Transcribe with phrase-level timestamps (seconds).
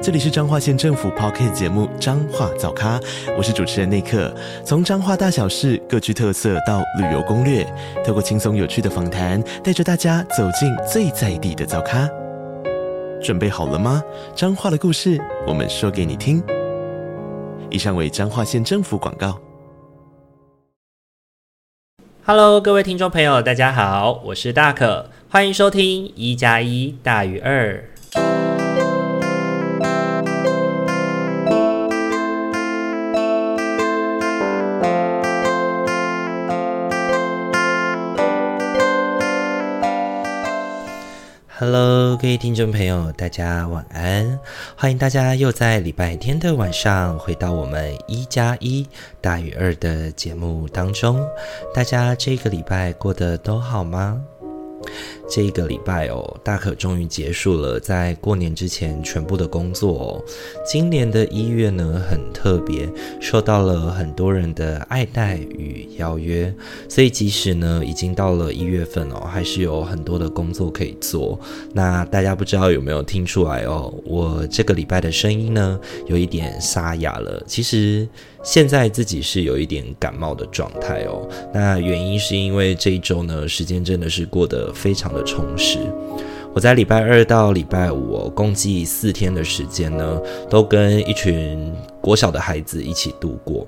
[0.00, 3.00] 这里是彰化县政府 Podcast 节目《彰化早咖》，
[3.36, 4.32] 我是主持人内克。
[4.64, 7.66] 从彰化大小事各具特色到旅游攻略，
[8.06, 12.08] 透过轻松有趣的访谈，带着大家走进最在地的早咖。
[13.20, 14.00] 准备好了吗？
[14.36, 16.40] 彰化的故事，我们说给你听。
[17.68, 19.36] 以上为彰化县政府广告。
[22.24, 27.82] Hello，各位听众朋友，大家好，我是大可，欢迎收听一加一大于二。
[41.60, 44.38] Hello，各位听众朋友，大家晚安！
[44.76, 48.86] 欢迎大家又在礼拜天的晚上回到我们一加一
[49.20, 51.20] 大于二的节目当中。
[51.74, 54.22] 大家这个礼拜过得都好吗？
[55.28, 60.24] 这一个礼拜哦，大可终于结束了在过年之前全部的工作哦。
[60.66, 62.88] 今年的一月呢，很特别，
[63.20, 66.52] 受到了很多人的爱戴与邀约，
[66.88, 71.38] 所以即使呢已经到了一月份哦，还是有很多的工作可以做。
[71.72, 73.92] 那大家不知道有没有听出来哦？
[74.04, 77.42] 我这个礼拜的声音呢，有一点沙哑了。
[77.46, 78.08] 其实。
[78.44, 85.78] 现在自己是有一点感冒的状态哦，那原因是因为这一周呢，时间真的是过得非常充实。
[86.54, 93.66] 我在礼拜二到礼拜五哦，共计四天的时间呢，都跟一群国小的孩子一起度过。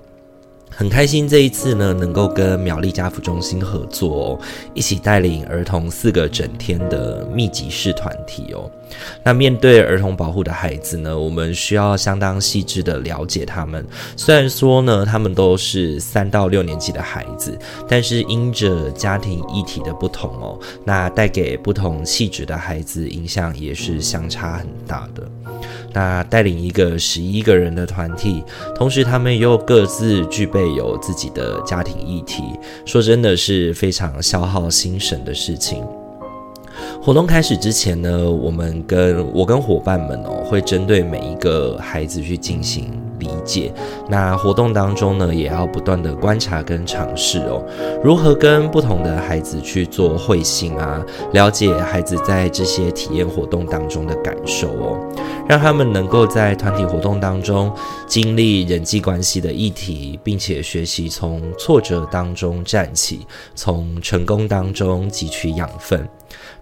[0.70, 4.38] 很开心这一次呢，能够跟苗栗家扶中心合作，
[4.72, 8.70] 一起带领儿童四个整天的密集式团体哦。
[9.22, 13.84] 那面对儿童保护的孩子呢，我们需要相当细致的了解他们。
[14.16, 17.58] 虽然说呢，他们都是三到六年级的孩子，
[17.88, 25.28] 但是因着家庭议题的不同哦，那带给不同气质的孩子影响也是相差很大的。
[25.92, 28.44] 那带领一个十一个人的团体，
[28.76, 32.44] 同时他们又各自具备有自己的家庭议题，
[32.86, 35.84] 说真的是非常消耗心神的事情。
[37.02, 43.72] 活动开始之前呢，我们跟我跟伙伴们哦，会针对每一个孩子去进行理解。
[44.08, 47.62] 那活动当中呢，也要不断的观察跟尝试哦，
[48.02, 54.98] 如何跟不同的孩子去做会心啊，了解孩子在这些体验活动当中的感受哦，
[55.48, 57.72] 让他们能够在团体活动当中
[58.06, 66.06] 经历人际关系的议题，并且学习从挫折当中站起，从成功当中汲取养分。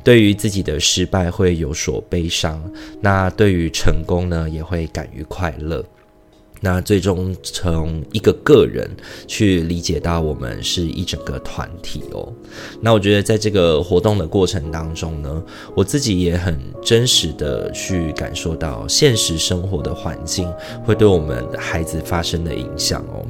[0.08, 2.58] 对于自己的失败会有所悲伤，
[2.98, 5.84] 那对于成功呢，也会感于快乐。
[6.62, 8.90] 那最终从一个个人
[9.26, 12.32] 去理解到我们是一整个团体哦。
[12.80, 15.42] 那我觉得在这个活动的过程当中呢，
[15.76, 20.50] 我自己也很真实的去感受到现实生活的环境
[20.86, 23.26] 会对我们孩子发生的影响哦。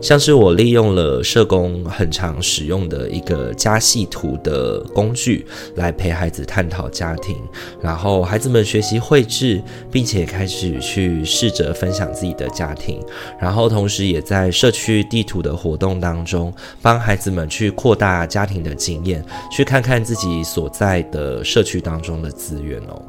[0.00, 5.46] 像是我利用了社工很常使用的一个家系图的工具
[5.76, 7.36] 来陪孩子探讨家庭，
[7.80, 13.00] 然后孩子们学习绘制，并且开始去试着分享自己的家庭，
[13.40, 23.02] 然后同时也在社区地图的活动当中，帮孩子们去扩大家庭的经验，去看看自己所在的社区当中的资源哦。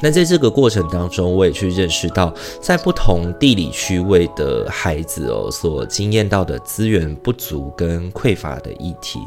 [0.00, 9.18] 那在这个过程当中，我也去认识到，在不同地理区位的孩子哦，所经验到的资源不足跟匮乏的议题，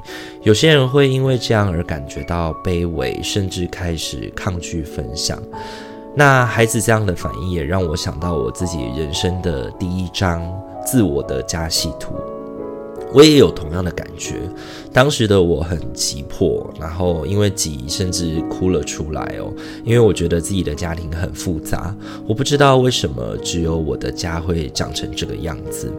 [0.44, 5.42] 有些人会因为这样而感觉到卑微，甚至开始抗拒分享。
[6.16, 10.42] 那孩子这样的反应，也让我想到我自己人生的第一张
[10.86, 12.14] 自我的家系图。
[13.14, 14.36] 我也有同样的感觉，
[14.92, 19.52] 当时的我很急迫，然后因为急甚至哭了出来哦，
[19.84, 21.96] 因为我觉得自己的家庭很复杂，
[22.28, 25.92] 我不知道为什么只有我的家会长成这个样子。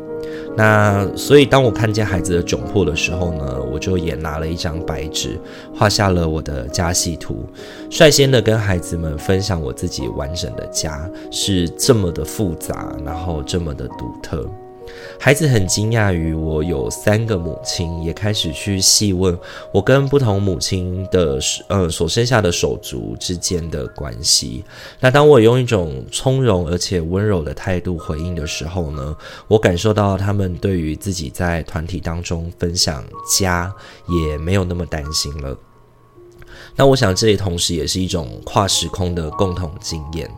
[0.56, 5.38] 那所以当我看见孩子的窘迫的时候呢，我就也拿了一张白纸，
[5.74, 7.46] 画下了我的家系图，
[7.90, 14.46] 率先的跟孩子们分享我自己完整的家是这么的复杂，然后这么的独特。
[15.18, 19.36] 孩子很惊讶于我有三个母亲，也开始去细问
[19.72, 21.38] 我跟不同母亲的
[21.68, 24.64] 呃所生下的手足之间的关系。
[25.00, 29.16] 那当我用一种从容而且温柔的态度回应的时候呢，
[29.48, 33.04] 我感受到他们对于自己在团体当中分享
[33.36, 33.72] 家
[34.06, 35.56] 也没有那么担心了。
[36.76, 40.30] 那我想，这里同时也是一种跨时空的共同经验。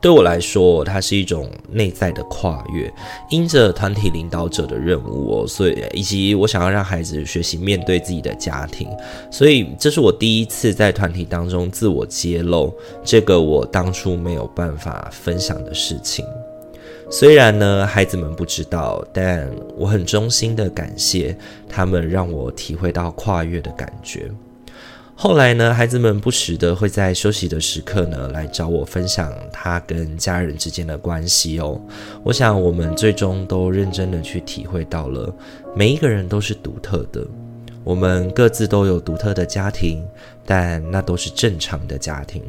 [0.00, 2.90] 对我来说，它是一种内在的跨越，
[3.30, 8.88] 因着团体领导者的任务哦，所以以及我想要让孩子学习面对自己的家庭，
[9.30, 12.74] 所以这是我第一次在团体当中自我揭露
[13.04, 16.24] 这个我当初没有办法分享的事情。
[17.10, 21.36] 虽然呢，孩子们不知道，但我很衷心的感谢
[21.68, 24.30] 他们，让我体会到跨越的感觉。
[25.22, 31.78] 后来呢，孩子们不时的会在休息的时刻呢，来找我分享他跟家人之间的关系哦。
[32.24, 35.30] 我想我们最终都认真的去体会到了，
[35.76, 37.22] 每一个人都是独特的，
[37.84, 40.02] 我们各自都有独特的家庭，
[40.46, 42.42] 但那都是正常的家庭。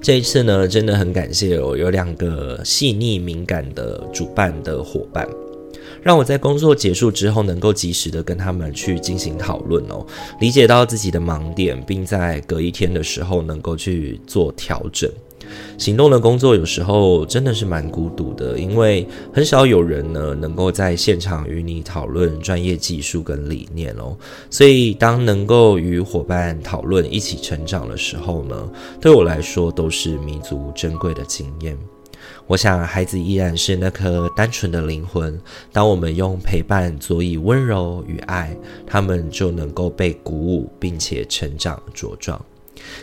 [0.00, 5.28] 这一次呢，真的很感谢哦，有两个细腻敏感的主办的伙伴。
[6.04, 10.06] 让我在工作结束之后，能够及时的跟他们去进行讨论哦，
[10.38, 15.10] 理解到自己的盲点，并在隔一天的时候能够去做调整。
[15.76, 24.16] 行动的工作有时候真的是蛮孤独的，因为很少有人呢能够在现场与你讨论专业技术跟理念哦。
[24.50, 31.78] 所以当能够与伙伴讨论一起成长的时候呢，对我来说都是弥足珍贵的经验。
[32.46, 35.40] 我想，孩子依然是那颗单纯的灵魂。
[35.72, 38.56] 当我们用陪伴佐以温柔与爱，
[38.86, 42.40] 他们就能够被鼓舞，并且成长茁壮。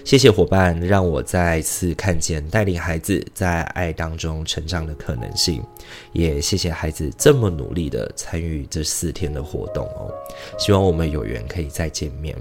[0.04, 5.64] 谢谢伙伴，让我再次看见带领孩子在爱当中成长的可能性。
[6.12, 10.14] 也谢谢孩子这么努力的参与这四天的活动哦。
[10.60, 12.36] 希望我们有缘可以再见面。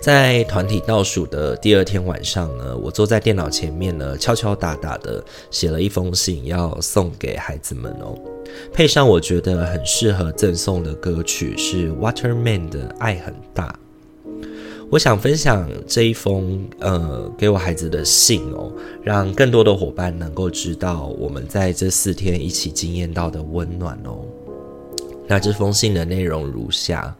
[0.00, 8.18] 在团体倒数的第二天晚上呢，我坐在电脑前面呢，敲敲打打的写了一封信，要送给孩子们哦。
[8.72, 13.68] 配上我觉得很适合赠送的歌曲是 Waterman 的《爱很大》。
[14.90, 18.70] 我想分享这一封呃给我孩子的信哦，
[19.02, 24.20] 让更多的伙伴能够知道我们在这四天一起经验到的温暖哦。
[25.26, 27.16] 那这封信的内容如下。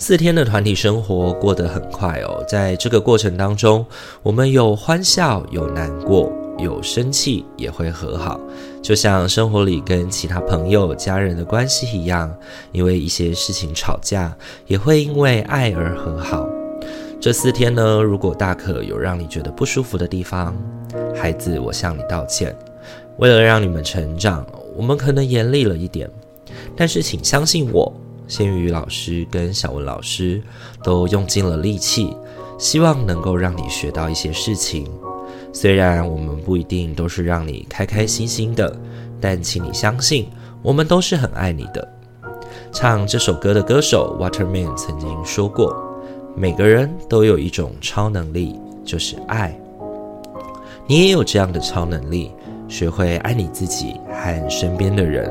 [0.00, 3.84] 四天的团体生活过得很快哦，在这个过程当中，
[4.22, 8.40] 我们有欢笑，有难过，有生气，也会和好，
[8.80, 12.34] 就像生活里跟其他朋友、家人的关系一样，
[12.72, 14.34] 因为一些事情吵架，
[14.66, 16.48] 也会因为爱而和好。
[17.20, 20.56] 这四天呢，如果大可有让你觉得不舒服的地方，
[21.14, 22.56] 孩子，我向你道歉。
[23.18, 26.10] 为了让你们成长，我们可能严厉了一点，
[26.74, 27.92] 但是请相信我。
[28.30, 30.40] 鲜语老师跟小文老师
[30.84, 32.16] 都用尽了力气，
[32.58, 34.86] 希望能够让你学到一些事情。
[35.52, 38.72] 虽然我们不一定都是让你开开心心的，
[39.20, 40.28] 但请你相信，
[40.62, 41.92] 我们都是很爱你的。
[42.70, 45.76] 唱这首歌的歌手 Waterman 曾经说过
[46.36, 48.54] ：“每个人都有一种超能力，
[48.84, 49.58] 就是爱。
[50.86, 52.30] 你也有这样的超能力，
[52.68, 55.28] 学会爱你自己和身边的人。”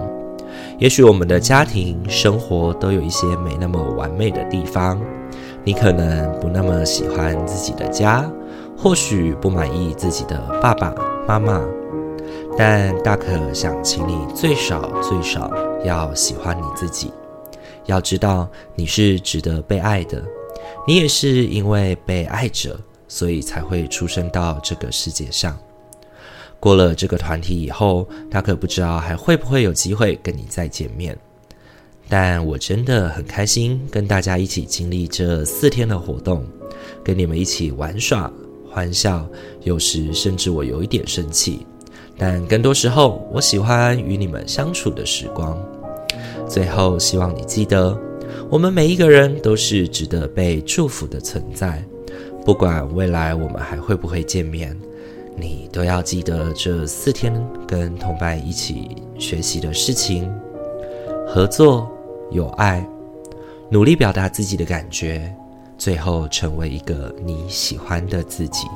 [0.79, 4.97] 也许我们的家庭生活都有一些没那么完美的地方，
[5.65, 8.31] 你可能不那么喜欢自己的家，
[8.77, 10.95] 或许不满意自己的爸爸
[11.27, 11.61] 妈妈，
[12.57, 15.51] 但大可想请你最少最少
[15.83, 17.11] 要喜欢你自己，
[17.85, 20.23] 要知道你是值得被爱的，
[20.87, 25.57] 你也是因为被爱着，所以才会出生到这个世界上。
[26.59, 31.17] 过了这个团体以后，他可不知道还会不会有机会跟你再见面。
[32.07, 36.45] 但我真的很开心跟大家一起经历这四天的活动，
[37.03, 38.31] 跟你们一起玩耍、
[38.69, 39.27] 欢笑，
[39.63, 41.65] 有时甚至我有一点生气。
[42.17, 45.57] 但更多时候，我喜欢与你们相处的时光。
[46.47, 47.97] 最后，希望你记得，
[48.49, 51.81] 我们每一个人都是值得被祝福的存在，
[52.43, 54.75] 不管未来我们还会不会见面。
[55.35, 57.33] 你都要记得这四天
[57.67, 60.31] 跟同伴一起学习的事情：
[61.27, 61.89] 合作、
[62.31, 62.85] 有爱、
[63.69, 65.33] 努力表达自己的感觉，
[65.77, 68.67] 最后成为一个你喜欢的自己。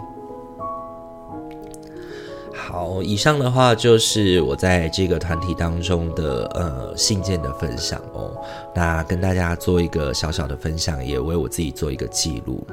[2.56, 8.32] 好，以上的话就是我在这个团体当中的呃信件的分享哦。
[8.74, 12.66] 那跟大家做一个小小的分享，也为我自己做一个记录。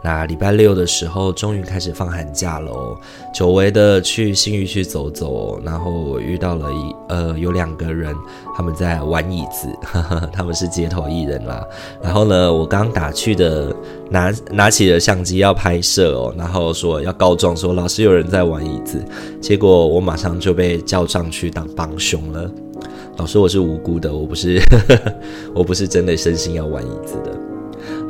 [0.00, 2.96] 那礼拜六的时候，终于开始放寒假了哦。
[3.34, 8.14] 久违的去新余去走走，然后我遇到了一呃有两个人，
[8.56, 11.66] 他们在玩椅子，呵呵，他们是街头艺人啦。
[12.00, 13.74] 然后呢，我刚打去的
[14.08, 19.04] 拿拿起了相机要拍摄哦，然后说要告状说老师有人在玩椅子，
[19.40, 22.48] 结果我马上就被叫上去当帮凶了。
[23.16, 24.62] 老师，我是无辜的，我不是
[25.52, 27.47] 我不是真的身心要玩椅子的。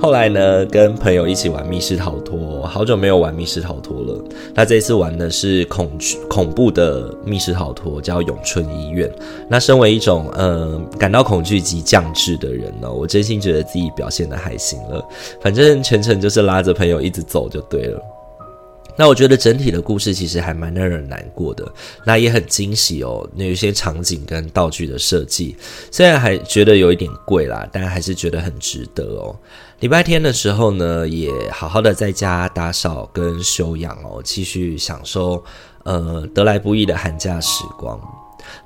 [0.00, 4.24] 后来呢，跟朋友一起玩密室逃脱，好久没有玩密室逃脱了。
[4.54, 5.90] 那这次玩的是恐
[6.28, 9.10] 恐怖的密室逃脱，叫永春医院。
[9.48, 15.04] 那身为一种呃感到恐惧及降智的人呢，我真心觉得自己表现的还行了。
[15.40, 18.00] 反正全程就是拉着朋友一直走就对了。
[18.98, 21.64] 那我觉得整体的故事其实还蛮让人难过的，
[22.04, 23.26] 那也很惊喜哦。
[23.36, 25.56] 那有些场景跟道具的设计，
[25.92, 29.34] 虽然还觉得有一点贵啦，但还是觉得很值得哦。
[29.78, 35.44] 礼拜天的时候呢，也好好的在家打扫跟休养哦，继续享受
[35.84, 38.00] 呃得来不易的寒假时光。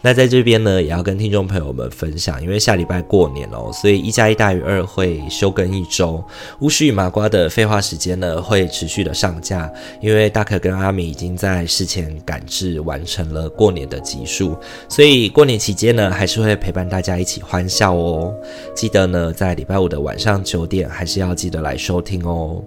[0.01, 6.23] 那在这边呢，也要跟听众朋友们分享，因为下礼拜过年哦，所以一加一大于二会休更一周。
[6.61, 14.57] 巫师与麻瓜的废话时间呢，会持续的上架，因为大可跟阿米已经在事前赶制完成了过年的集数，
[14.89, 18.35] 所以过年期间呢，还是会陪伴大家一起欢笑哦。
[18.75, 22.63] 记得呢，在礼拜五的晚上九点，还是要记得来收听哦。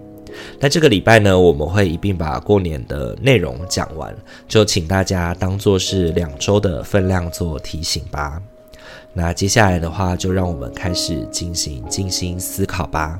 [0.60, 4.14] 那这个礼拜呢，我们会一并把过年的内容讲完，
[4.48, 8.40] 就请大家当做是两周的分量做提醒吧。
[9.12, 13.18] 那接下来的话，就让我们开始进行静心思考吧。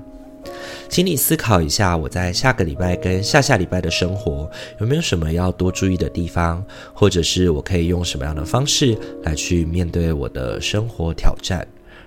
[0.88, 11.66] 请你思考一下，我在下个礼拜跟下下礼拜的生活有没有什么要多注意的地方，或者是我可以用什么样的方式来去面对我的生活挑战。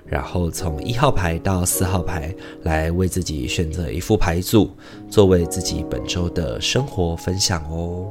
[0.10, 4.72] 然后从一号牌到四号牌来为自己选择一副牌组，
[5.10, 8.08] 作为自己本周的生活分享哦。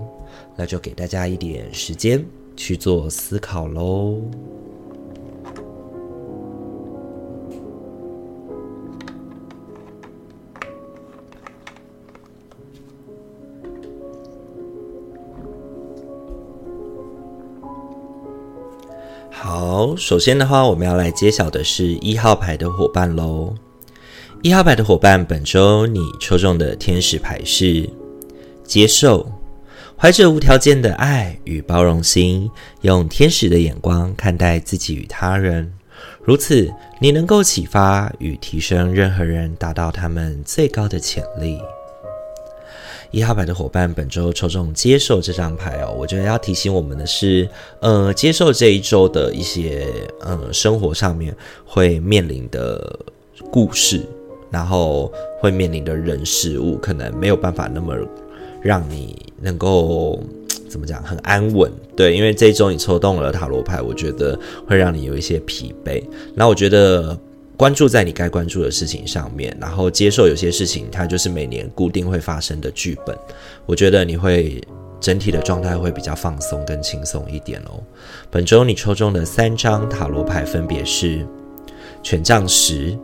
[0.56, 2.24] 那就给大家一点时间
[2.56, 4.20] 去做思考喽。
[19.40, 23.54] 好，首先的话，我们要来揭晓的是一号牌的伙伴喽。
[24.42, 27.88] 一号牌的伙伴，本周你抽中的天使牌是
[28.64, 29.30] 接受，
[29.96, 35.72] 怀着无条件的爱与包容心，用天使的眼光看待自己与他人。
[36.24, 36.68] 如此，
[37.00, 41.56] 你能够启发与提升任何人，达到他们最高的潜力。
[43.10, 47.48] 一号牌的伙伴，本周抽中接受这张牌哦，我觉得要提醒我们的是，
[47.80, 49.86] 呃，接受这一周的一些
[50.20, 51.34] 呃生活上面
[51.64, 52.98] 会面临的
[53.50, 54.02] 故事，
[54.50, 55.10] 然后
[55.40, 57.96] 会面临的人事物，可能没有办法那么
[58.60, 60.22] 让你能够
[60.68, 61.72] 怎么讲很安稳。
[61.96, 66.02] 对，因为这一周你抽动了塔罗牌，我觉得会让你有一些疲惫。
[66.34, 67.18] 那我觉得。
[67.58, 73.18] 关注在你该关注的事情上面，然后接受有些事情，它就是每年固定会发生的剧本。
[73.66, 74.62] 我觉得你会
[75.00, 77.82] 整体的状态会比较放松跟轻松一点哦。
[78.30, 81.26] 本周你抽中的三张塔罗牌分别是
[82.00, 82.96] 权杖十、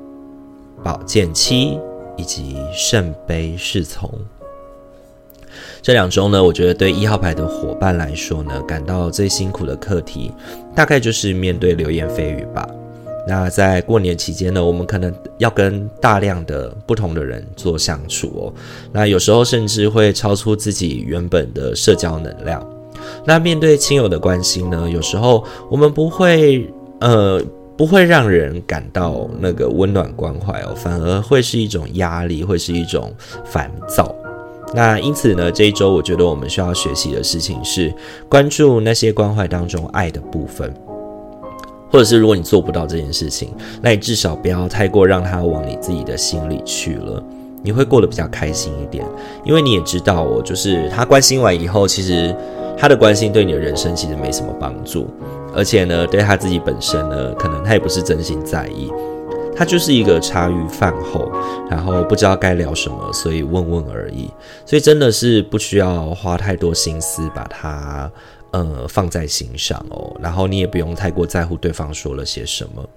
[0.85, 1.77] 宝剑七
[2.17, 4.09] 以及圣杯侍从。
[5.83, 10.31] 这两周呢，我觉得对一号牌的伙伴来说呢，感到最辛苦的课题，
[10.77, 12.65] 大概就是面对流言蜚语吧。
[13.27, 18.53] 那在过年期间呢，我们可能要跟大量的不同的人做相处哦。
[18.93, 22.63] 那有时候甚至会超出自己原本的社交能量。
[23.25, 27.43] 那面对亲友的关心呢，有时候我们不会呃
[27.77, 33.13] 不会让人感到那个温暖关怀哦，反而会是一种压力，会是一种
[33.45, 34.15] 烦躁。
[34.75, 37.95] 那因此呢，这一周我觉得我们需要学习的事情是
[38.29, 40.73] 关注那些关怀当中爱的部分。
[41.95, 47.23] 或者是如果你做不到这件事情，那你至少不要太过让他往你自己的心里去了，
[47.63, 49.07] 你会过得比较开心一点。
[49.45, 52.35] 因为你也知道我，就是他关心完以后，其实
[52.77, 55.07] 他的关心对你的人生其实没什么帮助，
[55.55, 58.91] 而且呢，对他自己本身呢，可能他也不是真心在意，
[59.55, 61.31] 他就是一个茶余饭后，
[61.71, 64.29] 然后不知道该聊什么，所以问问而已。
[64.67, 68.11] 所以真的是不需要花太多心思把他。
[68.55, 72.89] 呃，放在心上哦，然后你也不用太过在乎对方说了些什么。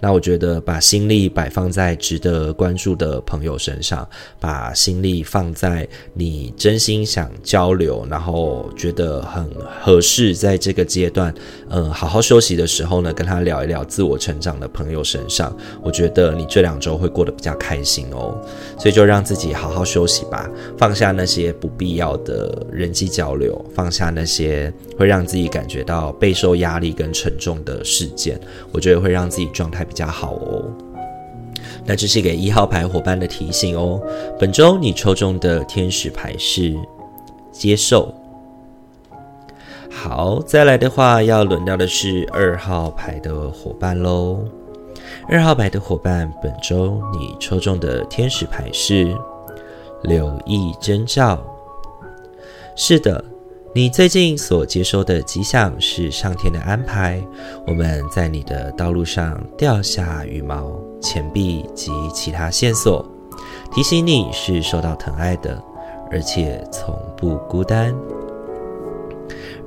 [0.00, 4.08] 那我觉得把心力摆放在值得关注的朋友身上，
[4.40, 9.48] 把心力放在你真心想交流，然后觉得很
[9.82, 11.32] 合适，在这个阶段，
[11.68, 18.40] 嗯，好好休息的时候呢，跟他聊一聊自我成长的朋友身上，我觉得你这两周会过得比较开心哦。
[18.78, 28.40] 所以就让自己好好休息吧，放下那些不必要的人际交流，放下那些会让自己感觉到备受压力跟沉重的事件，
[28.72, 30.62] 我觉得会让自己状态比较好哦，
[31.84, 34.00] 那这是给一号牌伙伴的提醒哦。
[34.38, 36.76] 本周你抽中的天使牌是
[37.50, 38.14] 接受。
[39.90, 44.38] 好，再来的话要轮到的是二号牌的伙伴喽。
[45.28, 49.12] 二号牌的伙伴，本周你抽中的天使牌是
[50.04, 51.36] 留意征兆。
[52.76, 53.22] 是的，
[53.72, 57.24] 你最近所接收的吉祥是上天的安排。
[57.68, 63.08] 我们在你的道路上掉下羽毛、钱币及其他线索，
[63.72, 65.62] 提醒你是受到疼爱的，
[66.10, 67.94] 而且从不孤单。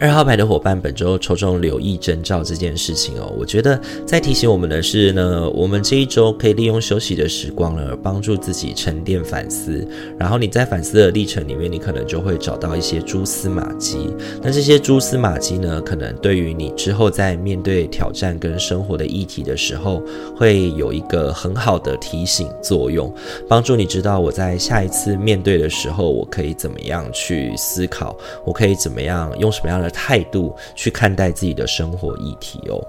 [0.03, 9.87] 二号牌的伙伴，本周抽中留意征兆这件事情哦，我觉得在提醒我们的是呢，我们这一周可以利用休息的时光呢，帮助自己沉淀反思。
[10.19, 14.13] 然后你在反思的历程里面，你可能就会找到一些蛛丝马迹。
[14.41, 20.03] 那这些蛛丝马迹呢，可能对于你之后在面对挑战跟生活的议题的时候，
[20.35, 23.09] 会有一个很好的提醒作用，
[23.47, 32.83] 帮助你知道我在下一次面对的时候，我可以怎么样去思考，我可以怎么样用什么样的态度去看待自己的生活议题哦。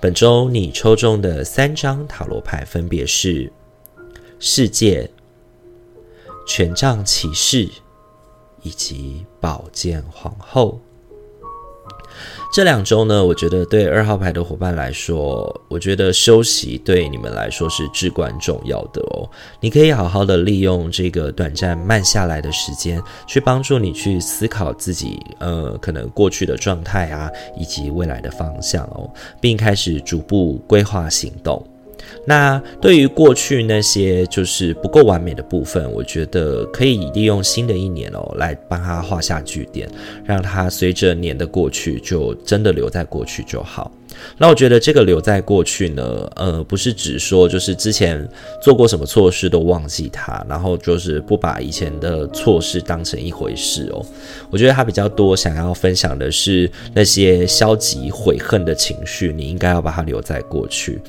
[0.00, 3.52] 本周你抽中的三张塔罗牌分别是
[4.40, 5.08] 世界、
[6.46, 7.68] 权杖骑士
[8.62, 10.80] 以及宝剑皇后。
[12.52, 19.30] 这两周呢，我觉得对二号牌的伙伴来说，我觉得休息对你们来说是至关重要的哦。
[19.60, 29.08] 你可以好好的利用这个短暂慢下来的时间，去帮助你去思考自己，呃，可能过去的状态啊，以及未来的方向哦，
[29.40, 31.64] 并开始逐步规划行动。
[32.24, 39.88] 那对于过去那些就是不够完美的部分，我觉得可以利用新的一年哦，来帮他画下句点，
[40.24, 43.90] 让他随着年的过去，就真的留在过去就好。
[44.36, 48.28] 那我觉得这个留在过去呢，呃，不是指说就是之前
[48.60, 54.04] 做过什么错事都忘记他，然后就是不把以前的错事当成一回事哦。
[54.50, 61.00] 我觉得他比较多想要分享的是那些消极悔恨的情绪，你应该要把它留在过去。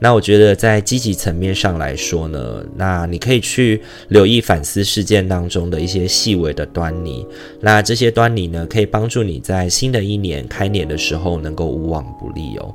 [0.00, 7.26] 那我觉得在积极层面上来说呢，那你可以去留意反思事件当中的一些细微的端倪。
[7.60, 12.74] 那这些端倪呢，可以帮助你在新的一年开年的时候能够无往不利哦。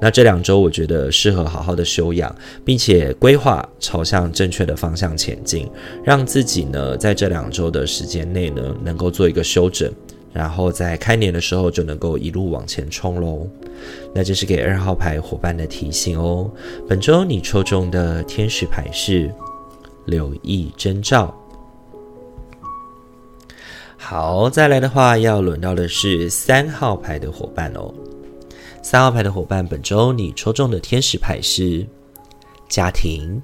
[0.00, 5.68] 那这两周我觉得适合好好的休养，并且规划朝向正确的方向前进，
[6.02, 9.92] 让自己呢在这两周的时间内呢能够做一个休整。
[10.32, 13.46] 然后在开年的时候就能够一路往前冲喽。
[14.14, 16.50] 那这是给二号牌伙伴的提醒哦。
[16.88, 19.32] 本周你抽中的天使牌是
[20.06, 21.34] 留意征兆。
[23.96, 27.92] 好，再来的话要轮到的是三号牌的伙伴哦。
[28.82, 31.86] 三号牌的伙伴，本周你抽中的天使牌是
[32.68, 33.40] 家庭。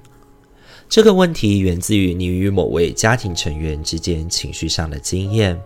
[0.89, 5.59] 这个问题源自于你与某位家庭成员之间情绪上的经验。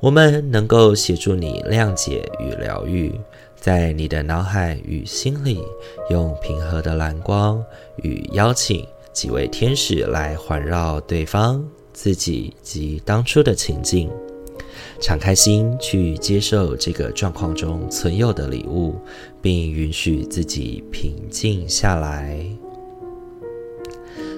[0.00, 3.12] 我们能够协助你谅解与疗愈，
[3.54, 5.62] 在你的脑海与心里，
[6.08, 7.62] 用平和的蓝光
[7.96, 14.10] 与邀请几位天使来环绕对方、自己及当初的情境，
[15.02, 18.98] 敞开心去接受这个状况中存有的礼物，
[19.42, 22.38] 并允许自己平静下来。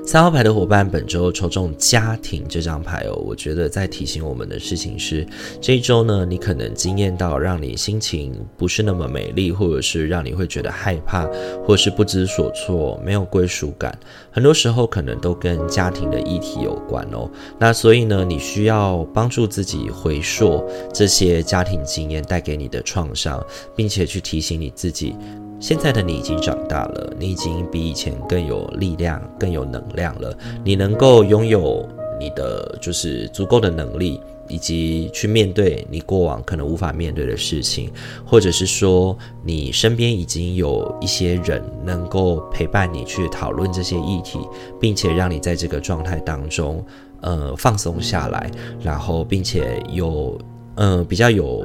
[0.04, 5.24] 三号牌的伙伴，本周抽中家庭这张牌哦，我觉得在提醒我们的事情是，
[5.60, 11.24] 这一周呢，你可能惊艳到让你心情不是那么美丽，或者是让你会觉得害怕，
[11.64, 13.96] 或是不知所措，没有归属感，
[14.32, 17.30] 很多时候可能都跟家庭的议题有关哦。
[17.58, 20.62] 那所以呢，你需要帮助自己回溯
[20.92, 23.42] 这些家庭经验带给你的创伤，
[23.76, 25.14] 并且去提醒你自己。
[25.62, 30.36] 现在的你已经长大了，你已经比以前更有力量、更有能量了。
[30.64, 37.92] 你能够拥有你的就是足够的能力，以及去面对你过往可能无法面对的事情，
[38.26, 44.40] 或者是说你身边已经有一些人能够陪伴你去讨论这些议题，
[44.80, 46.84] 并且让你在这个状态当中，
[47.20, 48.50] 呃，放松下来，
[48.82, 50.36] 然后并且有
[50.74, 51.64] 呃比较有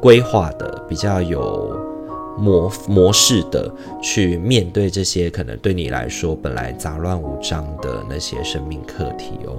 [0.00, 1.85] 规划的，比较有。
[2.38, 3.70] 模模式的
[4.02, 9.56] 去面对这些可能对你来说本来杂乱无章的那些生命课题哦。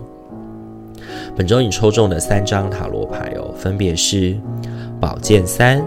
[1.36, 4.38] 本周你抽中的三张塔罗牌哦，分别是
[5.00, 5.84] 宝剑三、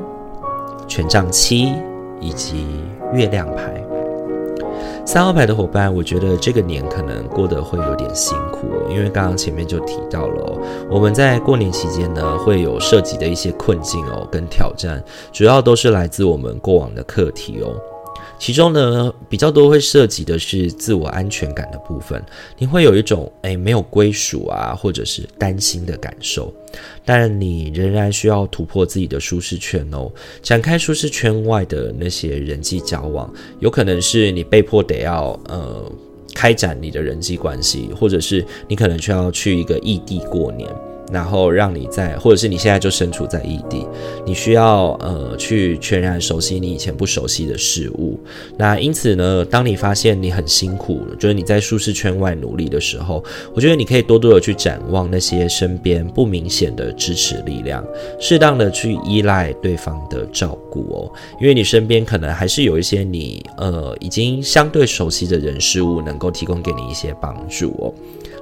[0.87, 1.72] 权杖七
[2.20, 2.66] 以及
[3.12, 3.79] 月亮牌。
[5.12, 10.56] 三号牌的伙伴，我觉得这个年可能过得会有点辛苦，因为刚刚前面就提到了，
[10.88, 17.74] 我们在过年期间呢，会有涉及的一些困境哦，跟挑战，主要都是来自我们过往的课题哦。
[18.40, 22.20] 其中呢，比较多会涉及的是自我安全感的部分，
[22.57, 26.53] 你会有一种诶没有归属啊，或者是担心的感受。
[27.05, 30.11] 但你仍然需要突破自己的舒适圈哦，
[30.42, 35.92] 展开舒适圈外的那些人际交往，有可能是你被迫得要呃
[36.35, 40.66] 开展你的人际关系，或者是你可能需要去一个异地过年。
[41.10, 43.86] 然后让你在，或者是你现在就身处在异地，
[44.24, 48.18] 你需要呃去全然熟悉你以前不熟悉的事物。
[48.56, 53.22] 那因此呢，当你发现你很辛苦，就是你在舒适圈外努力的时候，
[53.54, 57.84] 我觉得你可以多多的去展望那些身边不明显的支持力量，
[58.18, 67.92] 适当的去依赖对方的照顾哦，因为你身边可能还是有一些你呃已经相对熟悉的人事物能够提供给你一些帮助哦。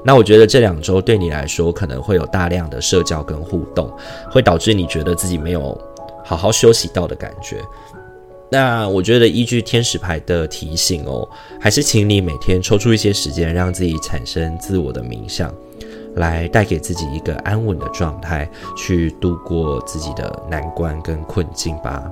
[0.05, 3.93] 那我觉得这两周对你来说可能会有大量的社交跟互动，
[4.31, 5.79] 会导致你觉得自己没有
[6.25, 7.63] 好好休息到的感觉。
[8.51, 11.29] 那我觉得依据天使牌的提醒哦，
[11.61, 15.53] 还是请你每天抽出一些时间，让自己产生自我的冥想，
[16.15, 22.11] 来带给自己一个安稳的状态，去度过自己的难关跟困境吧。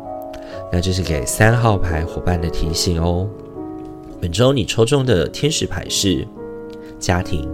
[0.70, 3.26] 那这是给三号牌伙伴的提醒哦。
[4.20, 6.26] 本周你抽中的天使牌是
[6.98, 7.48] 家庭。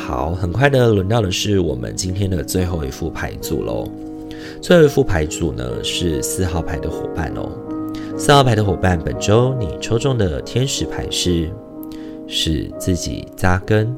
[0.00, 3.86] 好，很快的轮到的是我们今天的最后一副牌组喽。
[4.60, 7.48] 最后一副牌组呢是四号牌的伙伴哦。
[8.18, 11.48] 四号牌的伙伴，本周你抽中的天使牌是
[12.26, 13.94] 使自己扎根。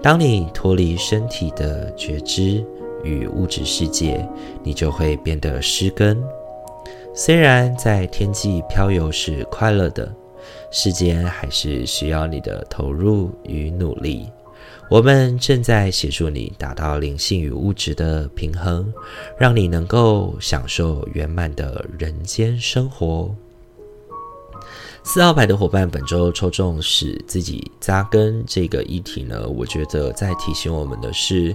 [0.00, 2.64] 当你脱离身体的觉知
[3.02, 4.26] 与物质世界，
[4.62, 6.16] 你就会变得失根。
[7.14, 10.10] 虽然在天际飘游是快乐的，
[10.70, 14.28] 世间还是需要你的投入与努力。
[14.90, 18.92] 我们正在协助你达到灵性与物质的平衡，
[19.38, 23.34] 让你能够享受圆满的人间生活。
[25.02, 31.54] 四号牌的伙伴，本周抽中是自己扎根这个议题呢，我觉得在提醒我们的是。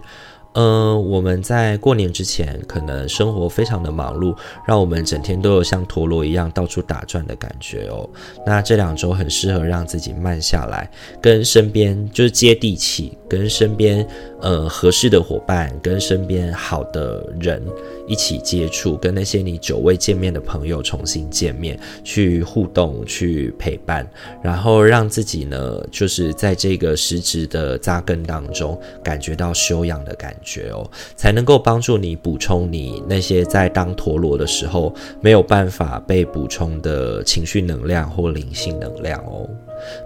[0.54, 4.36] 嗯、我们在过年之前，可能生活非常的忙碌，
[4.68, 8.10] 让我们整天都有像陀螺一样到处打转的感觉哦。
[8.46, 10.90] 那这两周很适合让自己慢下来，
[11.22, 14.06] 跟身边就是接地气，跟身边
[14.42, 17.64] 呃合适的伙伴，跟身边好的人
[18.10, 24.06] 一起接触，跟那些你久未见面的朋友重新见面，去互动，去陪伴，
[24.42, 34.92] 然后让自己呢，就是在这个实质的扎根当中，感觉到修养的感觉哦，才能够帮助你补充你那些在当陀螺的时候
[35.22, 39.48] 没有办法被补充的情绪能量或灵性能量哦。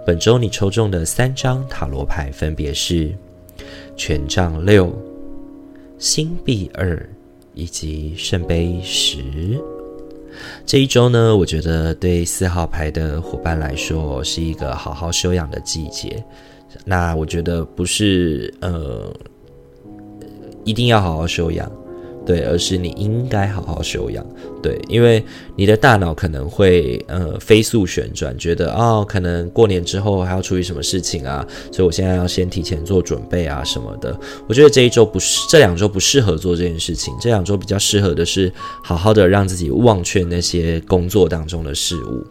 [0.06, 3.12] 本周你抽中的三张塔罗牌分别是
[3.96, 4.92] 权杖六、
[5.98, 7.08] 星币二
[7.54, 9.18] 以及圣杯十。
[10.66, 16.22] 这一周呢，我觉得对四号牌的伙伴来说是一个好好休养的季节。
[16.84, 19.12] 那我觉得不是呃。
[20.66, 21.70] 一定要好好休养，
[22.26, 24.24] 对，而是你应该好好休养，
[24.62, 25.22] 对，因为
[25.56, 34.18] 你的大脑可能会呃飞速旋转，觉得哦，可能过年之后还要处理什么事情啊，所以我现在要先提前做准备啊什么的。
[34.48, 38.50] 我觉得这一周不是，这两周不适合做这件事情，这两周比较适合的是
[38.82, 42.24] 好好的让自己忘却那些工作当中的事物，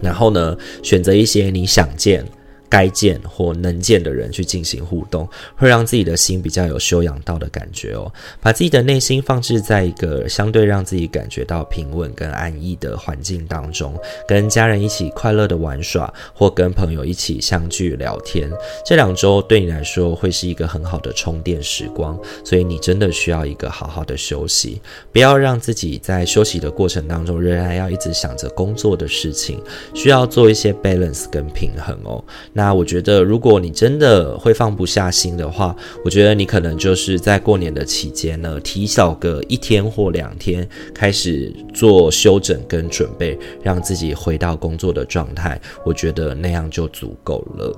[0.00, 2.24] 然后呢，选择一些你想见。
[2.70, 8.10] 该见或能见的人去进行互动，会让自己的心比较有修养到的感觉哦。
[8.40, 18.48] 把自己的内心放置在一个相对让自己感觉到平稳跟安逸的环境当中，跟家人一起快乐的玩耍，或跟朋友一起相聚聊天。
[18.86, 24.80] 这两周对你来说会是一个很好的充电时光，所以你真的需要一个好好的休息，
[25.12, 29.60] 不要让自己在休息的过程当中仍然要一直想着工作的事情，
[29.92, 32.22] 需要做一些 balance 跟平衡哦。
[32.60, 45.58] 那我觉得，如果你真的会放不下心的话，我觉得你可能就是在过年的期间呢，提早个一天或两天开始做休整跟准备，让自己回到工作的状态。
[45.86, 47.74] 我觉得那样就足够了。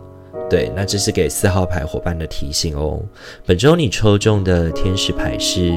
[0.51, 3.01] 对，那这是给四号牌伙伴的提醒哦。
[3.47, 5.73] 本周你抽中的天使牌是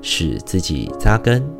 [0.00, 1.59] 使自己扎根。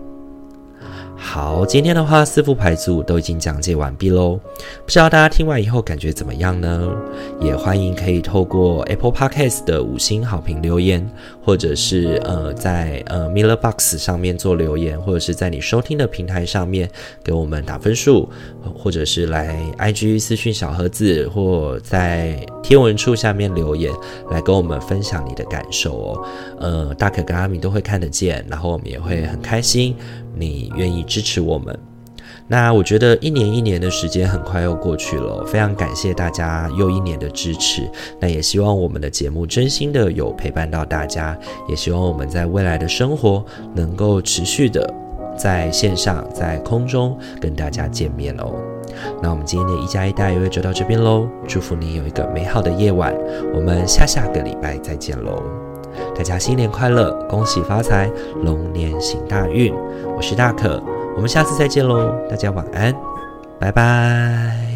[1.23, 4.41] 好，今天的话，四副牌组都已经讲解完毕喽。
[4.85, 6.91] 不知道大家听完以后感觉怎么样呢？
[7.41, 11.09] 也欢迎可以透过 Apple Podcast 的五星好评留言，
[11.45, 16.91] 或者是呃在呃 Miller Box 上面做留言，或者是在你收听的平台上面
[17.23, 18.29] 给我们打分数，
[18.75, 23.93] 或者是来 IG 私讯小盒子，或在贴文处下面留言，
[24.31, 26.25] 来跟我们分享你的感受哦。
[26.59, 29.97] 呃，大可跟阿明都会看得见，然后我们也会很开心。
[30.35, 31.77] 你愿意支持我们，
[32.47, 37.91] 那我觉得一年一年的时间很快又过去了，非常感谢大家又一年的支持。
[38.21, 41.37] 那也希望我们的节目真心的有陪伴到大家，
[41.69, 43.45] 也希望我们在未来的生活
[43.75, 44.89] 能够持续的
[45.37, 48.70] 在线上、在空中跟大家见面哦。
[49.23, 53.15] 那我们今天的一加一大于二就到这边喽，祝福你有一个美好的夜晚，
[53.55, 55.43] 我们下下个礼拜再见喽。
[56.17, 58.11] 大家新年快乐，恭喜发财，
[58.43, 59.75] 龙年行大运。
[60.17, 60.83] 我是大可。
[61.17, 62.95] 我们下次再见喽，大家晚安，
[63.59, 64.70] 拜拜。